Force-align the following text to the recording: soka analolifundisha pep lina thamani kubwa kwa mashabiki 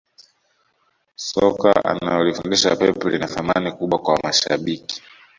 soka 1.29 1.71
analolifundisha 1.91 2.75
pep 2.79 3.03
lina 3.11 3.27
thamani 3.27 3.71
kubwa 3.71 3.99
kwa 3.99 4.19
mashabiki 4.23 5.01